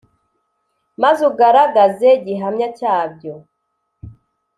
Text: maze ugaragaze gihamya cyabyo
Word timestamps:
maze 1.01 1.21
ugaragaze 1.31 2.09
gihamya 2.25 2.67
cyabyo 2.77 3.33